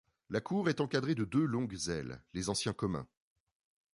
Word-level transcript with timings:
La 0.31 0.41
cour 0.41 0.67
est 0.67 0.81
encadrée 0.81 1.13
de 1.13 1.25
deux 1.25 1.45
longues 1.45 1.77
ailes, 1.87 2.23
les 2.33 2.49
anciens 2.49 2.73
communs. 2.73 3.07